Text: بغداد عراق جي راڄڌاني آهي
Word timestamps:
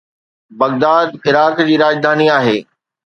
بغداد 0.59 1.07
عراق 1.25 1.55
جي 1.67 1.75
راڄڌاني 1.83 2.27
آهي 2.39 2.57